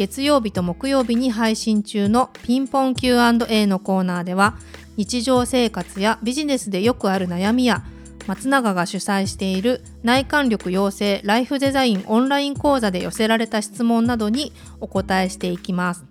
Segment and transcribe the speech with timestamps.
[0.00, 4.56] 月曜日と木曜日に配信中のピンポン Q&A のコーナーでは
[4.96, 7.84] 日常生活やビジネスでよくある悩みや
[8.26, 16.06] 松永が主催している内観力養成ライフデザインオンライン講座で寄せられた質問などにお答えしていきます。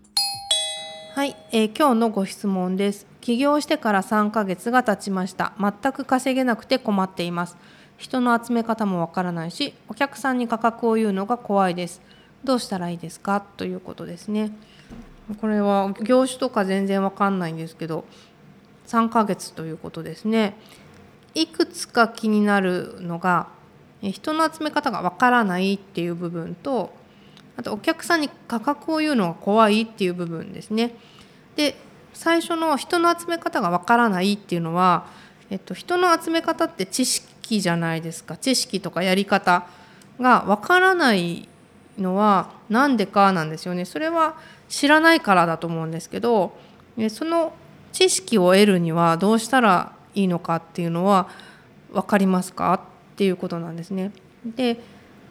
[1.15, 3.07] はい、えー、今日のご質問です。
[3.21, 5.53] 起業してから3ヶ月が経ちました。
[5.59, 7.57] 全く稼げなくて困っています。
[7.97, 12.03] 人の集め方もわからないし、お客さんに価格を言うのが怖いです。
[12.43, 13.41] どうしたらいいですか？
[13.57, 14.51] ということですね。
[15.39, 18.05] これは業種とか全然わかんないんですけど
[18.87, 20.55] 3ヶ月ということですね。
[21.35, 23.47] いくつか気になるのが
[24.01, 26.91] 人の集め方がわからないっていう部分と
[27.57, 30.95] あとお客さんに価格を言うのが怖いっていう部分ですね。
[31.57, 31.75] で
[32.13, 35.05] 最初の人の集め方がわからないっていうのは、
[35.49, 39.67] えっと、人の集め方って知識じゃないですか知識とかやり方
[40.19, 41.48] がわからない
[42.01, 44.35] のは何でかなんですよねそれは
[44.67, 46.57] 知らないからだと思うんですけど
[47.09, 47.53] その
[47.91, 51.29] 知識を得るにはどうしたらいいのかっていうのは
[51.91, 52.79] 分かりますかっ
[53.15, 54.11] ていうことなんですね。
[54.45, 54.79] で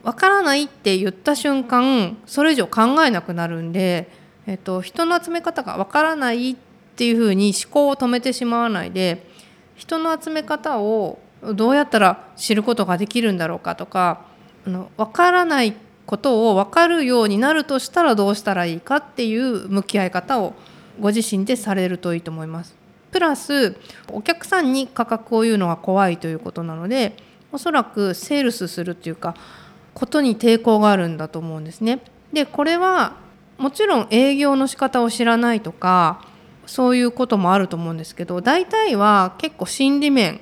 [0.02, 4.10] 分からないって言った瞬間それ以上考えなくなるんで、
[4.46, 6.56] えっと、人の集め方が分からないっ
[6.96, 9.26] ていうふうに思考を止めてしまわないで
[9.74, 11.18] 人の集め方を
[11.54, 14.22] どうやったら知ることができるんだろうかとか
[14.66, 15.74] あの分からない
[16.08, 20.54] ことを分かるようになるとしたらどうしたらいいかっていう向き合い方を
[20.98, 22.74] ご自身でされるといいと思います。
[23.10, 23.76] プラス
[24.10, 27.14] お客さんに価格を言うのが怖いということなので
[27.52, 29.34] おそらくセールスするっていうか
[29.92, 32.00] ことに抵抗があるんだと思うんですね。
[32.32, 33.16] でこれは
[33.58, 36.24] もちろん営業の仕方を知らないとか
[36.64, 40.40] そういうこともあると思うんですけど大体は結構心理面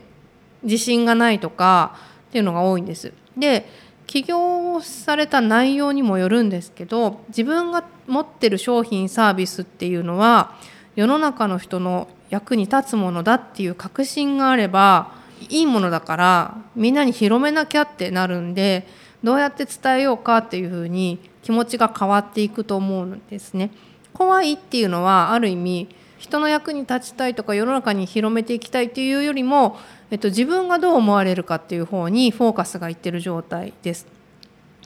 [0.63, 1.97] 自信がないとか
[2.29, 3.13] っていうのが多いんです。
[3.37, 3.69] で
[4.07, 10.55] 起業された内容にもよるんですけど自分が持ってる商品サービスっていうのは
[10.95, 15.13] 世の中の人の役に立つものだっていう確信があれば
[15.49, 18.87] いいものだからみんなに広めなきゃってなるんで
[19.23, 23.71] どうやって伝えようかっていうふうに気持ちが変わっていくと思うんですね。
[24.13, 29.77] 怖いっていうのはある意味人の役に立ちたいとか世の中に広めていきたいっていうよりも
[30.11, 34.07] えっと、自分がどう思われるかっていう方にフォーカスがいってる状態です。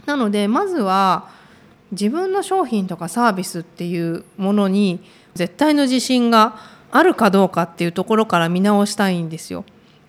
[0.06, 1.28] なのでまずは
[1.92, 5.00] 自分の商品とかサービスっていうものに
[5.34, 6.56] 絶対の自信が
[6.90, 9.64] あるかどうかっていうところから見直したいんですよ。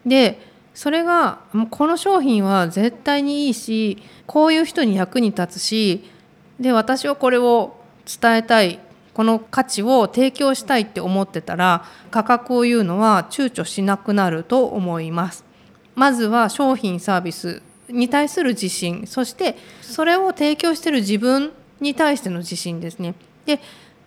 [0.06, 0.40] で
[0.74, 1.40] それが
[1.70, 6.06] この商品は絶対にいいしこういう人に役に立つし
[6.62, 8.80] で私はこれを伝えたい
[9.14, 15.44] この価値を提供したいって思ってたら価格を言うのは躊躇しなくなると思います。
[15.96, 21.52] まずは商品サービスに対する自信そしてそれを提供してる自分
[21.82, 23.16] に対しての自信ですね。
[23.46, 23.60] で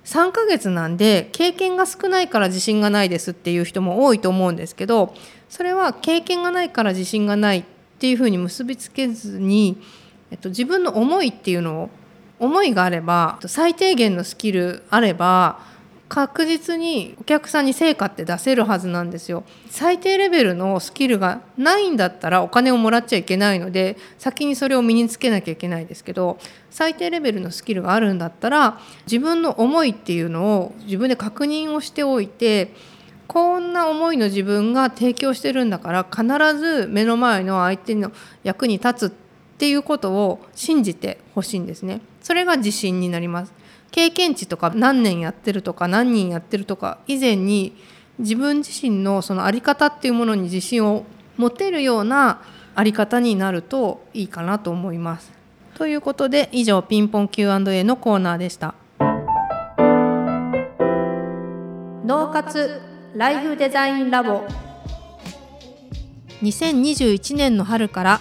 [0.05, 5.15] 3ヶ月なんで経験が少ないから自信がないですっていう人も多いと思うんですけど
[5.49, 7.65] それは経験がないから自信がないっ
[7.99, 9.81] ていうふうに結びつけずに、
[10.31, 11.91] えっと、自分の思いっていうのを
[12.39, 15.61] 思いがあれば最低限のスキルあれば
[16.09, 26.39] 確実にお客さんに成果って出せるはずなんですよ最低レベルのスキルがないんだったらお金をもらっちゃいけないので先にそれを身につけなきゃいけないですけど
[26.71, 32.73] 最低レベルのスキルがあるんだったら自分の思いっていうのを自分で確認をしておいて
[33.27, 36.25] こんな思いの自分が提供してるんだから必
[36.59, 38.13] ず目の前の相手の
[38.43, 42.01] 役に立つっていうことを信じてほしいんですね。
[42.25, 43.53] それが自信になります
[43.93, 47.77] 経験値とか何年やってるとか何人やってるとか以前に
[48.19, 51.05] 自分自身のその在り方っていうものに自信を
[51.37, 52.43] 持てるような
[52.75, 55.33] 在り方になるといいかなと思います。
[55.75, 58.75] ということで以上ピンポン Q&A のコーナーでした。
[62.05, 62.81] 脳活
[63.15, 64.45] ライフデザインラボ
[66.43, 68.21] 2021年の春から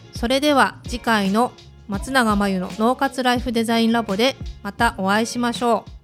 [0.21, 1.51] それでは次回の
[1.87, 6.00] 松永真由の脳活ライフデザインラボでまたお会いしましょう。